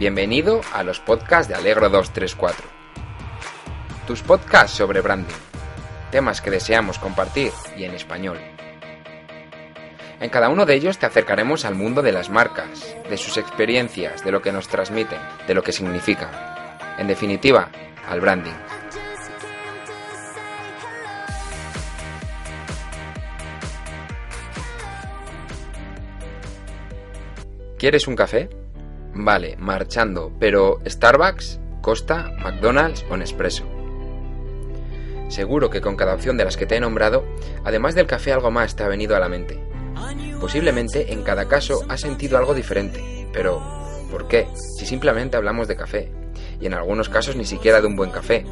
[0.00, 2.66] Bienvenido a los podcasts de Alegro 234.
[4.06, 5.34] Tus podcasts sobre branding,
[6.10, 8.38] temas que deseamos compartir y en español.
[10.18, 14.24] En cada uno de ellos te acercaremos al mundo de las marcas, de sus experiencias,
[14.24, 16.30] de lo que nos transmiten, de lo que significan.
[16.96, 17.68] En definitiva,
[18.08, 18.56] al branding.
[27.76, 28.59] ¿Quieres un café?
[29.22, 33.64] Vale, marchando, pero Starbucks, Costa, McDonald's o Nespresso.
[35.28, 37.26] Seguro que con cada opción de las que te he nombrado,
[37.62, 39.62] además del café algo más te ha venido a la mente.
[40.40, 43.62] Posiblemente en cada caso has sentido algo diferente, pero
[44.10, 44.48] ¿por qué?
[44.78, 46.10] Si simplemente hablamos de café,
[46.58, 48.46] y en algunos casos ni siquiera de un buen café.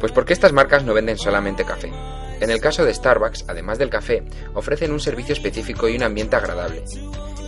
[0.00, 1.92] Pues porque estas marcas no venden solamente café.
[2.40, 4.22] En el caso de Starbucks, además del café,
[4.54, 6.84] ofrecen un servicio específico y un ambiente agradable.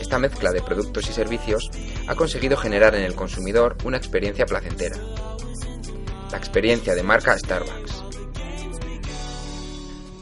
[0.00, 1.70] Esta mezcla de productos y servicios
[2.08, 4.96] ha conseguido generar en el consumidor una experiencia placentera.
[6.32, 8.02] La experiencia de marca Starbucks.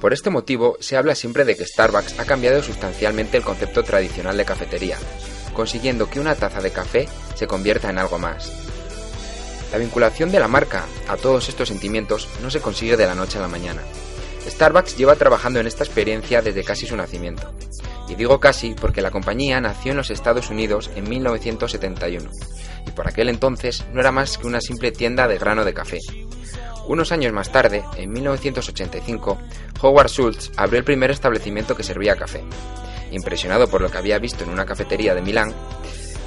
[0.01, 4.37] Por este motivo, se habla siempre de que Starbucks ha cambiado sustancialmente el concepto tradicional
[4.37, 4.97] de cafetería,
[5.55, 8.53] consiguiendo que una taza de café se convierta en algo más.
[9.73, 13.39] La vinculación de la marca a todos estos sentimientos no se consigue de la noche
[13.39, 13.83] a la mañana.
[14.49, 17.53] Starbucks lleva trabajando en esta experiencia desde casi su nacimiento.
[18.09, 22.31] Y digo casi porque la compañía nació en los Estados Unidos en 1971,
[22.87, 25.99] y por aquel entonces no era más que una simple tienda de grano de café.
[26.87, 29.39] Unos años más tarde, en 1985,
[29.83, 32.43] Howard Schultz abrió el primer establecimiento que servía café.
[33.11, 35.55] Impresionado por lo que había visto en una cafetería de Milán,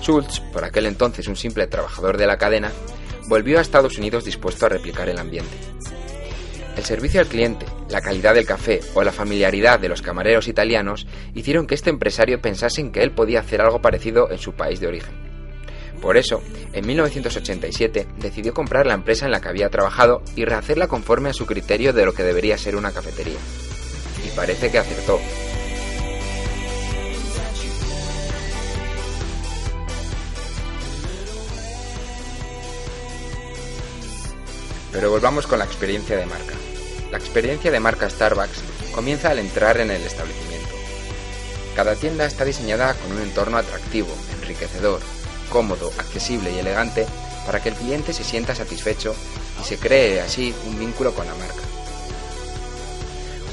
[0.01, 2.71] Schultz, por aquel entonces un simple trabajador de la cadena,
[3.27, 5.55] volvió a Estados Unidos dispuesto a replicar el ambiente.
[6.75, 11.05] El servicio al cliente, la calidad del café o la familiaridad de los camareros italianos
[11.35, 14.79] hicieron que este empresario pensase en que él podía hacer algo parecido en su país
[14.79, 15.13] de origen.
[16.01, 16.41] Por eso,
[16.73, 21.33] en 1987 decidió comprar la empresa en la que había trabajado y rehacerla conforme a
[21.33, 23.37] su criterio de lo que debería ser una cafetería.
[24.25, 25.19] Y parece que acertó.
[34.91, 36.70] Pero volvamos con la experiencia de marca.
[37.11, 38.63] La experiencia de marca Starbucks
[38.95, 40.69] comienza al entrar en el establecimiento.
[41.75, 44.07] Cada tienda está diseñada con un entorno atractivo,
[44.41, 45.01] enriquecedor,
[45.49, 47.05] cómodo, accesible y elegante
[47.45, 49.13] para que el cliente se sienta satisfecho
[49.61, 51.61] y se cree así un vínculo con la marca.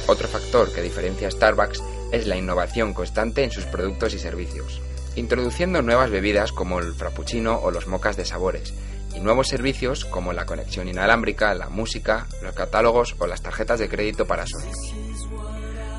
[0.07, 1.83] Otro factor que diferencia a Starbucks
[2.13, 4.81] es la innovación constante en sus productos y servicios,
[5.17, 8.73] introduciendo nuevas bebidas como el frappuccino o los mocas de sabores,
[9.19, 13.89] y nuevos servicios como la conexión inalámbrica, la música, los catálogos o las tarjetas de
[13.89, 14.77] crédito para socios.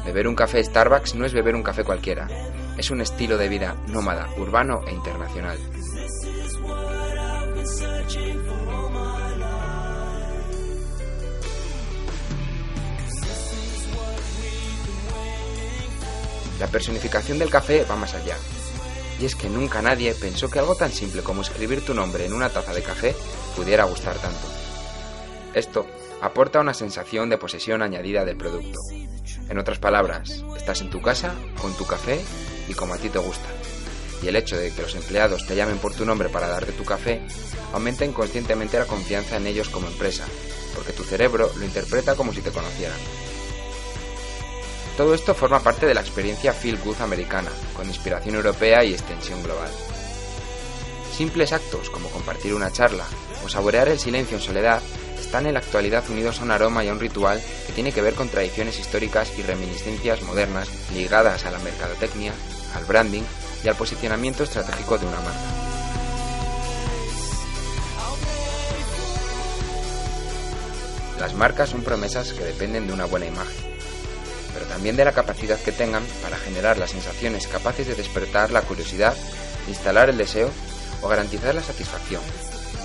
[0.06, 2.28] Beber un café Starbucks no es beber un café cualquiera,
[2.78, 5.58] es un estilo de vida nómada, urbano e internacional.
[16.58, 18.38] La personificación del café va más allá,
[19.20, 22.34] y es que nunca nadie pensó que algo tan simple como escribir tu nombre en
[22.34, 23.16] una taza de café
[23.56, 24.48] pudiera gustar tanto.
[25.54, 25.86] Esto
[26.22, 28.80] aporta una sensación de posesión añadida del producto.
[29.50, 32.22] En otras palabras, estás en tu casa, con tu café
[32.68, 33.50] y como a ti te gusta.
[34.22, 36.84] Y el hecho de que los empleados te llamen por tu nombre para darte tu
[36.84, 37.22] café
[37.74, 40.26] aumenta inconscientemente la confianza en ellos como empresa,
[40.76, 42.98] porque tu cerebro lo interpreta como si te conocieran.
[45.00, 49.42] Todo esto forma parte de la experiencia Feel Good americana, con inspiración europea y extensión
[49.42, 49.72] global.
[51.16, 53.06] Simples actos como compartir una charla
[53.46, 54.82] o saborear el silencio en soledad
[55.18, 58.02] están en la actualidad unidos a un aroma y a un ritual que tiene que
[58.02, 62.34] ver con tradiciones históricas y reminiscencias modernas ligadas a la mercadotecnia,
[62.76, 63.24] al branding
[63.64, 65.40] y al posicionamiento estratégico de una marca.
[71.22, 73.79] Las marcas son promesas que dependen de una buena imagen,
[74.60, 78.62] pero también de la capacidad que tengan para generar las sensaciones capaces de despertar la
[78.62, 79.16] curiosidad,
[79.70, 80.50] instalar el deseo
[81.02, 82.22] o garantizar la satisfacción,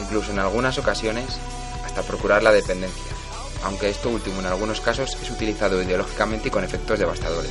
[0.00, 1.36] incluso en algunas ocasiones
[1.84, 3.12] hasta procurar la dependencia,
[3.64, 7.50] aunque esto último en algunos casos es utilizado ideológicamente y con efectos devastadores.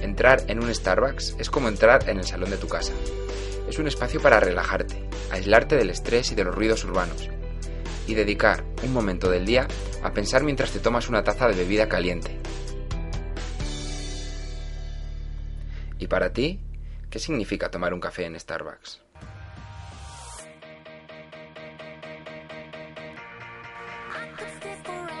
[0.00, 2.92] Entrar en un Starbucks es como entrar en el salón de tu casa.
[3.68, 7.28] Es un espacio para relajarte, aislarte del estrés y de los ruidos urbanos,
[8.08, 9.68] y dedicar un momento del día
[10.02, 12.36] a pensar mientras te tomas una taza de bebida caliente.
[15.98, 16.60] ¿Y para ti,
[17.10, 19.02] qué significa tomar un café en Starbucks?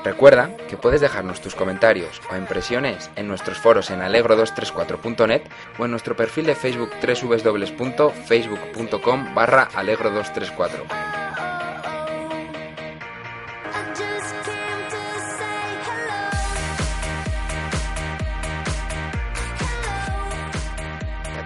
[0.04, 5.42] Recuerda que puedes dejarnos tus comentarios o impresiones en nuestros foros en alegro234.net
[5.78, 11.07] o en nuestro perfil de Facebook www.facebook.com barra alegro234.